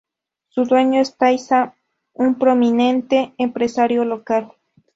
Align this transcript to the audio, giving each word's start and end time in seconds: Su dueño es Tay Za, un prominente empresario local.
Su 0.49 0.63
dueño 0.65 0.99
es 0.99 1.15
Tay 1.15 1.37
Za, 1.37 1.75
un 2.13 2.33
prominente 2.33 3.35
empresario 3.37 4.03
local. 4.03 4.51